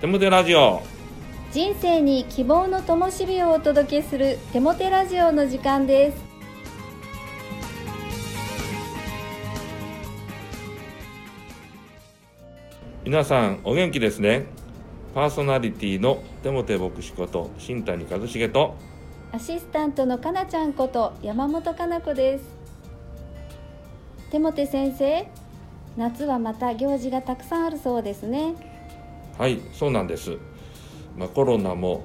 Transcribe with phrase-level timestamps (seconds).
[0.00, 0.80] テモテラジオ。
[1.50, 6.18] 人生に希望の灯火をお届けするテモテラジオの時間です。
[13.04, 14.46] 皆さんお元気ですね。
[15.16, 18.76] パーソナリティのテモテ牧師こと新谷和重と。
[19.32, 22.44] アシスタントのかなちゃんこと山本かな子です。
[24.30, 25.26] テモテ先生
[25.96, 28.77] 夏はまた行事がたくさんあるそうですね
[29.38, 30.36] はいそうなんです、
[31.16, 32.04] まあ、コロナも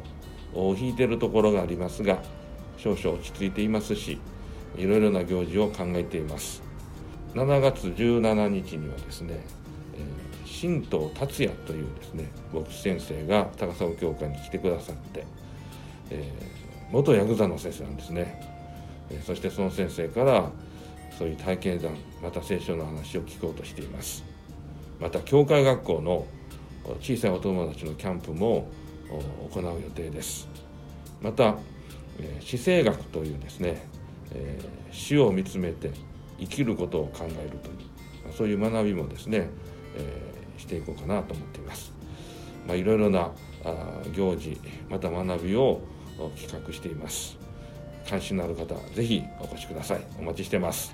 [0.54, 2.20] 引いてるところがありますが
[2.78, 4.20] 少々落ち着いていますし
[4.78, 6.64] いろいろな行事を考えています。
[7.34, 9.44] 7月17日にはですね、
[9.96, 15.26] えー、神道達也というですね牧師先生が高砂教会に来てくださって、
[16.12, 18.40] えー、元ヤクザの先生なんですね、
[19.10, 20.52] えー、そしてその先生から
[21.18, 24.24] そういう体験談また聖書の話を聞こうとしています。
[25.00, 26.28] また教会学校の
[27.02, 28.68] 小さいお友達のキャンプも
[29.52, 30.48] 行う予定です。
[31.22, 31.56] また
[32.40, 33.88] 死生学というですね
[34.92, 35.92] 死を見つめて
[36.40, 39.50] 生きることを考えるというそういう学びもですね
[40.58, 41.94] していこうかなと思っています、
[42.68, 43.32] まあ、いろいろな
[44.14, 45.82] 行事また学びを
[46.36, 47.38] 企画しています。
[48.10, 50.06] 関心のある方ぜひお越しください。
[50.20, 50.94] お待ちしてます。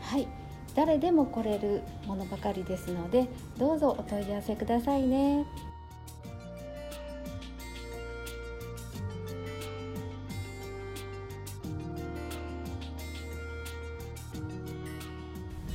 [0.00, 0.37] はい。
[0.78, 3.26] 誰でも来れるものばかりですので
[3.58, 5.44] どうぞお問い合わせくださいね。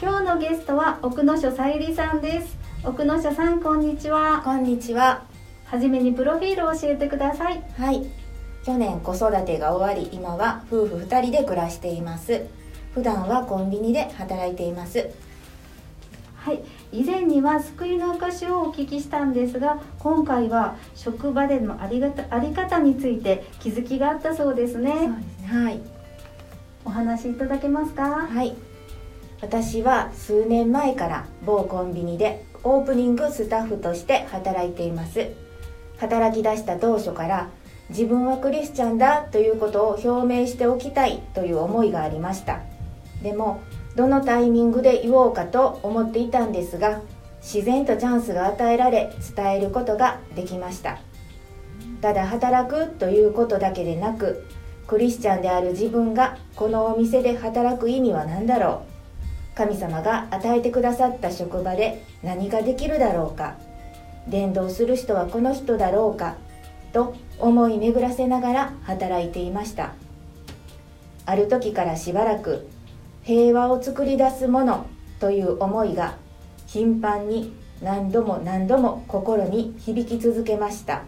[0.01, 2.57] 今日のゲストは奥野所さゆりさんです。
[2.85, 4.41] 奥野所さんこんにちは。
[4.41, 5.25] こんにちは。
[5.65, 7.61] はじめにプロフィールを教えてください。
[7.77, 8.05] はい。
[8.65, 12.45] 去年子育てが終わり今は夫婦2人で暮らしています
[12.93, 15.09] 普段はコンビニで働いています。
[16.35, 16.59] はい。
[16.91, 24.91] 以前には救いの証をお聞きしたんですが今回は職場でのありがたあり方について気づきがあったそうですね。
[24.93, 24.99] で
[25.47, 25.63] すね。
[25.63, 25.79] はい。
[26.85, 28.27] お話しいただけますか？
[28.27, 28.55] はい。
[29.41, 35.29] 私は数年前から某コンビニでオープニングスタッフとして働いています。
[35.97, 37.49] 働き出した当初から
[37.89, 42.61] 自分はクリスチャンだということを表明しておきたいという思いがありました
[43.23, 43.61] でも
[43.95, 47.01] どのタイミングで言おうかと思っていたんですが
[47.41, 50.99] 自然とチャンスが与えられ伝えることができました。
[52.01, 54.45] ただ働くということだけでなく
[54.87, 58.83] クリスチャンである自分がこのお店で働く意味は何だろ
[59.53, 59.57] う？
[59.57, 63.55] 神様が与えてくださった職場で何ができるだろうか？
[64.27, 66.35] 伝道する人はこの人だろうか？
[66.91, 69.93] と思い巡らせながら働いていました。
[71.25, 72.67] ある時からしばらく
[73.23, 74.85] 平和を作り出すもの
[75.19, 76.17] という思いが
[76.67, 81.03] 頻繁に何度も何度も心に響き続けました。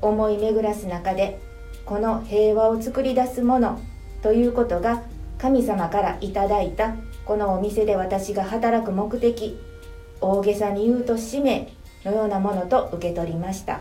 [0.00, 1.40] 思い巡らす中で
[1.84, 3.78] この平和を作り出すもの
[4.22, 5.02] ということが
[5.38, 9.58] 神様からいただいたこのお店で私が働く目的
[10.20, 11.72] 大げさに言うと使命
[12.04, 13.80] のようなものと受け取りました。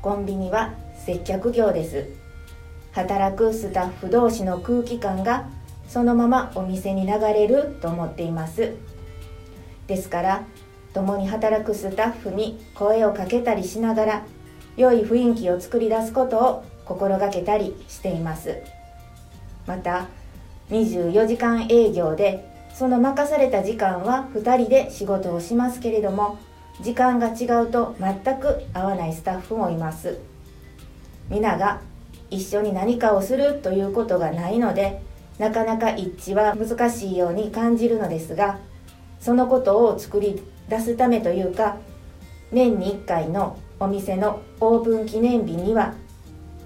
[0.00, 0.74] コンビニは
[1.04, 2.25] 接客業です。
[2.96, 5.50] 働くスタッフ同士の空気感が
[5.86, 8.72] そのままお店に流れると思っています。
[9.86, 10.44] ですから
[10.94, 14.26] 共に働くスタッフに声をかけたりしながら
[14.78, 18.62] 良い雰囲気を作り出すことを心がけたりしています。
[19.66, 20.06] また
[20.70, 26.38] 24時間営業でその任された時間は2人で仕事をしますけれども
[26.80, 30.18] 時間が違うと全く合わないスタッフもいます。
[31.28, 31.82] 皆が
[32.30, 35.02] 一緒に何かをするということがないので
[35.38, 38.58] なかなか一致は難しいように感じるのですが
[39.20, 41.76] そのことを作り出すためというか
[42.52, 45.94] 年に1回のお店のオープン記念日には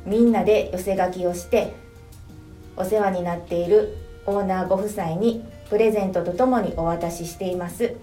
[0.07, 1.75] みんなで寄せ書きをして
[2.77, 7.95] お世話になっているオーナーご夫妻にプレゼントとともにお渡ししています。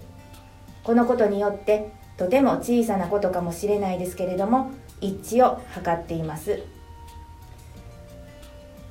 [0.84, 6.62] このことによってとても小さなことかもしれないですけれども一致を図っています。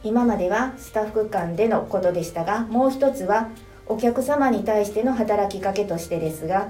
[0.03, 3.49] 今まではスタッフ間でのことでしたがもう一つは
[3.87, 6.69] お客様に対しての働きかけとしてですが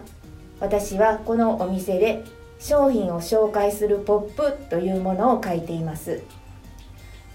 [0.59, 2.23] 私はこのお店で
[2.59, 6.23] 商品を紹介するポップというものを書いています。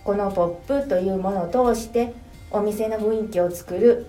[0.05, 2.13] このポップというものを通して
[2.51, 4.07] お店の雰囲気を作る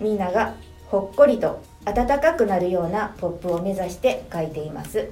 [0.00, 0.54] みんなが
[0.88, 5.08] ほっこりと温かくなるようなポップを目指して書いています。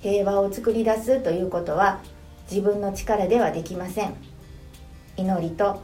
[0.00, 2.00] 平和を作り出すということは
[2.50, 4.14] 自分の力ではできません。
[5.16, 5.82] 祈りと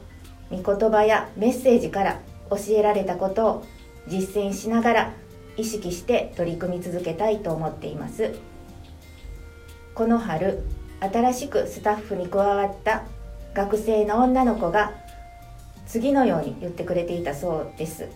[0.51, 2.21] 御言葉やメッセージから
[2.51, 3.65] 教えられたことを
[4.07, 5.13] 実践しながら
[5.57, 8.35] 意識して取り組み続けたいと思っています。
[9.95, 10.63] この春
[11.01, 13.05] 新しくスタッフに加わった
[13.55, 14.93] 学生の女の子が
[15.87, 18.09] 次のように言ってくれていたそうです。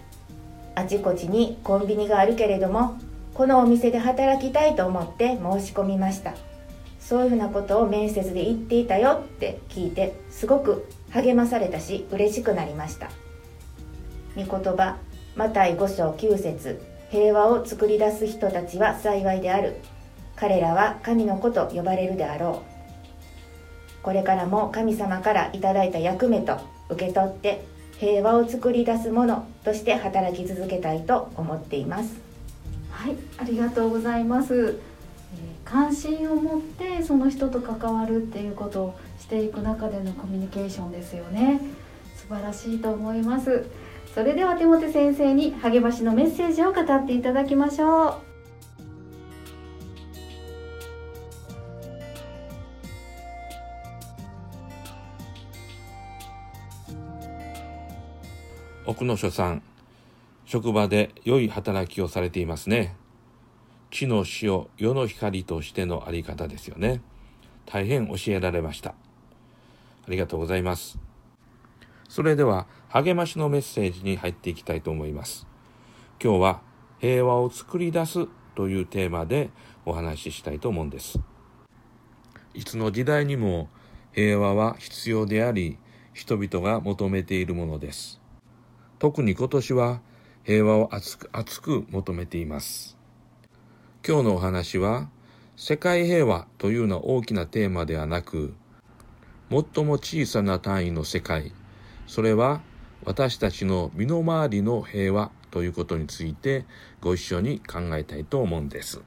[0.75, 2.99] あちこちにコンビニがあるけれども
[3.35, 6.35] このお店で働きたいと思って申し込みました。
[7.09, 13.09] そういうふうなことを面接で言っていたよって聞いてすごく励まされたし嬉しくなりました。
[14.37, 14.99] 御言葉
[15.35, 19.77] マタイ5章9節平和を作り出す人たちは幸いである。
[20.37, 22.63] 彼らは神の子と呼ばれるであろ
[24.03, 24.03] う。
[24.03, 26.59] これからも神様からいただいた役目と
[26.91, 27.65] 受け取って
[27.97, 32.21] 平和を作り出すものとして働き続けたいと思っています。
[32.91, 34.79] はいありがとうございます、
[35.70, 41.61] 関心を持ってその人と関わるっていうことをしていく中でのコミュニケーションですよね。
[42.17, 43.67] 素晴らしいと思います。
[44.15, 48.15] それでは手元先生に励ましのメッセージを語っていただきましょう。
[58.87, 59.62] 奥野所さん
[60.47, 62.97] 職場で良い働きをされていますね。
[63.90, 67.00] 地の塩世の光としてのあり方ですよね
[67.67, 68.94] 大変教えられましたあ
[70.11, 70.99] りがとうございます
[72.08, 75.46] それでは励ましのメッセージに入っていきたいと思います。
[76.23, 76.62] 今日は
[76.99, 79.50] 平和を作り出すというテーマで
[79.85, 81.20] お話ししたいと思うんです。
[82.55, 83.69] いつの時代にも
[84.12, 85.79] 平和は必要であり、
[86.14, 88.20] 人々が求めているものです。
[88.99, 90.00] 特に今年は
[90.44, 92.98] 平和を熱く熱く求めています。
[94.06, 95.11] 今日のお話は
[95.56, 98.55] 世界平和というのは大きなテーマではなく、
[99.50, 101.53] 最も小さな単位の世界、
[102.06, 102.62] それは
[103.05, 106.65] 私たちの身の回りの平和ということについて
[107.00, 109.03] ご一緒に考えたいと思うんです。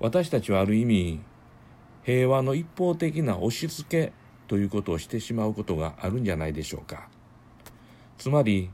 [0.00, 1.20] 私たちはある意味
[2.04, 4.12] 平和の一方的な押し付け
[4.48, 7.08] ということをしてしまうことがあるんじゃないでしょうか。
[8.16, 8.70] つまり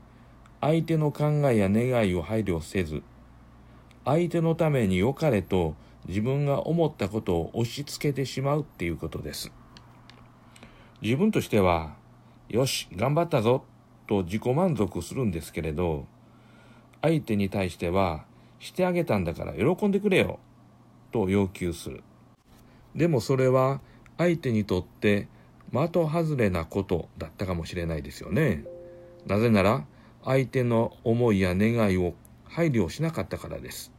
[0.61, 3.03] 相手の考えや願いを配慮せず
[4.05, 5.75] 相手のために良かれと
[6.07, 9.51] 自分が思ったことを押し付けてしまうっていうことです。
[11.01, 11.95] 自分としては
[12.49, 13.65] よし、頑張ったぞ、
[14.07, 16.05] と自己満足するんですけれど、
[17.01, 18.25] 相手に対しては、
[18.59, 20.39] してあげたんだから喜んでくれよ、
[21.11, 22.03] と要求する。
[22.95, 23.81] でもそれは
[24.17, 25.27] 相手にとって
[25.71, 28.63] 的外れなことだったかもしれないですよね。
[29.25, 29.85] なぜなら、
[30.23, 32.13] 相手の思いや願いを
[32.45, 33.91] 配慮しなかったからです。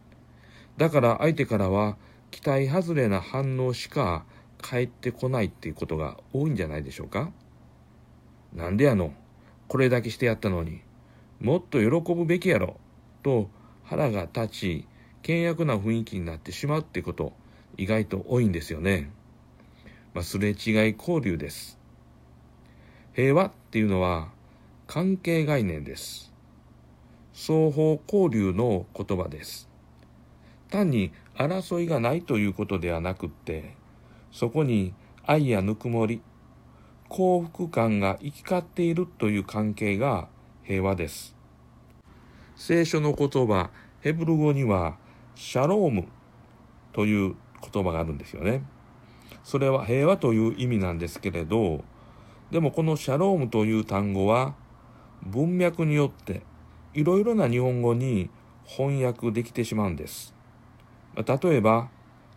[0.77, 1.97] だから相手からは
[2.31, 4.25] 期待外れな反応しか
[4.59, 7.31] 返ってこないっていうことが多いんじゃないでしょうか。
[8.55, 9.13] なんでやの？
[9.69, 10.81] これだけしてやったのに
[11.41, 12.77] もっと喜ぶべきやろ
[13.23, 13.51] と
[13.85, 14.89] 腹が立ち
[15.23, 17.33] 険悪な雰囲気になってしまうってこと
[17.77, 19.11] 意外と多いんですよね。
[20.15, 21.79] まあ、すれ違い交流です。
[23.13, 24.29] 平和っていうのは
[24.87, 26.33] 関係概念です。
[27.35, 29.69] 双方交流の言葉です。
[30.71, 33.75] 単に争いがないということではなくって、
[34.33, 36.21] そこに愛やぬくもり、
[37.09, 40.29] 幸福感が行き交っているという関係が
[40.65, 41.37] 平和です。
[42.57, 44.97] 聖書の言葉、ヘブル語には、
[45.35, 46.09] シャローム
[46.93, 47.35] という
[47.73, 48.65] 言葉があるんですよね。
[49.45, 51.85] それは平和という意味なんですけれど、
[52.51, 54.55] でもこのシャロームという単語は、
[55.23, 56.43] 文脈によって
[56.95, 58.31] いろいろな日本語に
[58.65, 60.36] 翻訳できてしまうんです。
[61.17, 61.89] 例えば、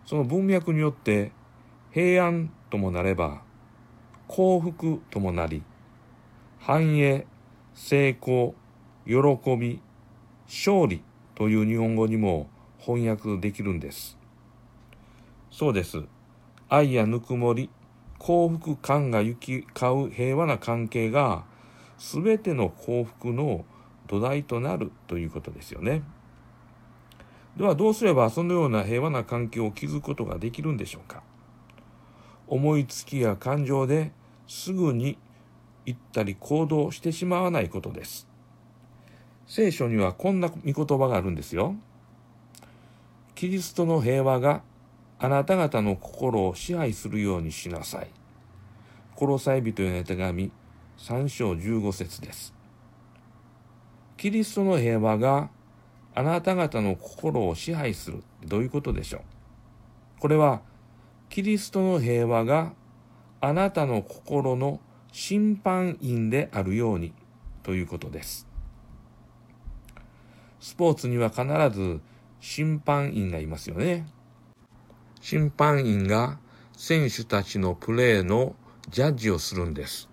[0.06, 1.32] その文脈によって
[1.92, 3.42] 平安ともなれば、
[4.28, 5.64] 幸福ともなり、
[6.60, 7.26] 繁栄、
[7.74, 8.56] 成功、
[9.06, 9.14] 喜
[9.58, 9.82] び、
[10.48, 11.04] 勝利
[11.36, 14.18] という日本語にも翻訳できるんです。
[15.52, 16.04] そうです。
[16.70, 17.70] 愛やぬくもり、
[18.18, 21.44] 幸福感が行き交う平和な関係が、
[21.98, 23.66] すべての幸福の
[24.08, 26.04] 土台となるということですよね。
[27.58, 31.24] ではどうすればそのような平和な関係を築くことができるんでしょうか？
[32.48, 34.12] 思いつきや感情で
[34.48, 35.18] すぐに
[35.86, 38.28] 行ったり行動してしまわないことです。
[39.46, 41.76] 聖書にはこんな見言葉があるんですよ。
[43.36, 44.62] キリストの平和が
[45.18, 48.08] あなた方の心を支配するようにしなさい。
[49.18, 50.52] 殺さえ人への手紙
[50.98, 52.54] 3章15節です。
[54.18, 55.50] キリストの平和が
[56.16, 59.22] あなた方の心を支配するどういうことでしょう？
[60.20, 60.62] これは
[61.30, 62.74] キリストの平和が
[63.42, 64.80] あなたの心の
[65.12, 67.14] 審判員であるように
[67.64, 68.48] ということです。
[70.60, 72.02] スポーツには必ず
[72.42, 74.08] 審判員がいますよね。
[75.22, 76.38] 審判員が
[76.76, 78.56] 選手たちのプレーの
[78.90, 80.10] ジャッジをするんです。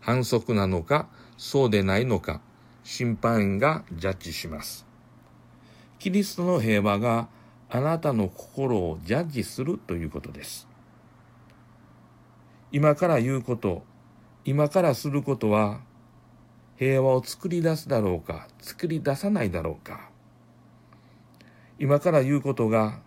[0.00, 2.40] 反則なのか、そうでないのか、
[2.82, 4.86] 審判員がジャッジします。
[6.00, 7.28] キリストの平和が
[7.68, 10.66] あなたの心をジャッジするということです。
[12.72, 13.84] 今から言うこと、
[14.46, 15.82] 今からすることは、
[16.76, 20.08] 平和を作り出すだろうか、作り出さないだろうか。
[21.78, 23.00] 今から言うことが、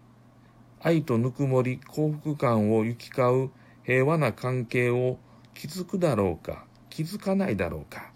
[0.79, 3.51] 愛とぬくもり、幸福感を行き交う
[3.83, 5.17] 平和な関係を
[5.55, 8.12] 築くだろうか、気づかないだろうか。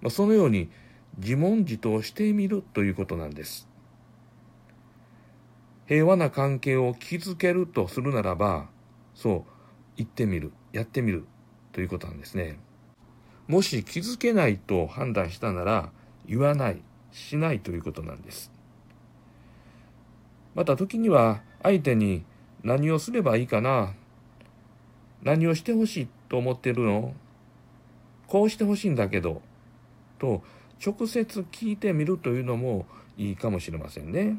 [0.00, 0.70] まあ、そのように
[1.18, 3.68] 自問自答してみるということなんです。
[5.86, 8.68] 平和な関係を築けるとするならば、
[9.14, 9.44] そう、
[9.96, 11.26] 言ってみる、やってみる
[11.72, 12.58] ということなんですね。
[13.46, 15.90] もし気づけないと判断したなら、
[16.26, 16.82] 言わない、
[17.12, 18.50] しないということなんです。
[20.54, 22.24] また時には相手に
[22.64, 23.94] 何をすればいいかな、
[25.22, 27.14] 何をしてほしいと思ってるの
[28.26, 29.40] こうしてほしいんだけど、
[30.18, 30.42] と
[30.84, 34.36] 直接聞いてみるというのもいいかもしれませんね。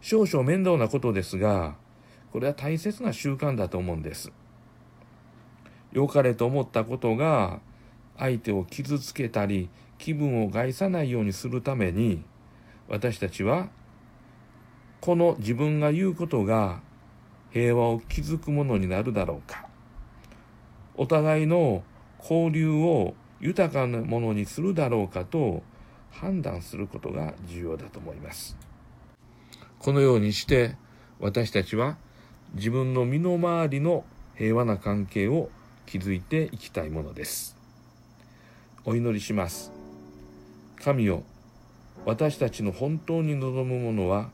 [0.00, 1.76] 少々面倒なことですが、
[2.32, 4.32] これは大切な習慣だと思うんです。
[5.92, 7.60] 良かれと思ったことが
[8.16, 12.22] 相手を傷つけたり気分を害さないようにするために
[12.88, 13.68] 私たちは
[15.00, 16.80] この自分が言うことが
[17.50, 19.66] 平和を築くものになるだろうか
[20.94, 21.82] お互いの
[22.20, 25.62] 交流を豊かなものにするだろうかと
[26.10, 28.56] 判断することが重要だと思います。
[29.78, 30.76] このようにして
[31.20, 31.96] 私たちは
[32.54, 34.04] 自分の身の回りの
[34.36, 35.50] 平和な関係を
[35.86, 37.56] 築いていきたいものです。
[38.84, 39.72] お祈りします。
[40.82, 41.22] 神よ
[42.06, 44.30] 私たちの本当に望むものは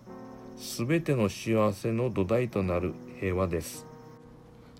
[0.56, 3.86] 全ての幸せの土台となる平和です。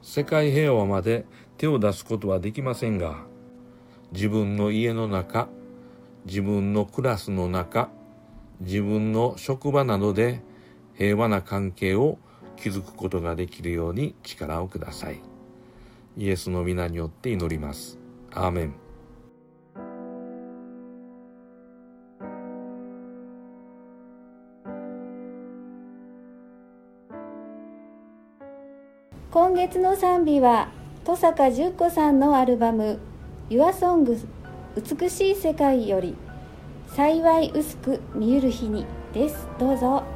[0.02, 1.24] 世界平和まで
[1.58, 3.24] 手を出すことはできませんが
[4.12, 5.48] 自分の家の中
[6.24, 7.90] 自分のクラスの中
[8.60, 10.42] 自分の職場などで
[10.94, 12.18] 平和な関係を
[12.56, 15.20] 築くことができるように力をください。
[16.16, 17.98] イエスの皆によって祈ります。
[18.32, 18.74] アーメン。
[29.30, 30.70] 今月の賛美は
[31.00, 32.98] 登坂十子さんのアルバム
[33.48, 34.04] 「Your Song
[34.74, 36.16] 美しい世界」より
[36.88, 38.84] 「幸い薄く見ゆる日に」
[39.14, 40.15] ですどうぞ。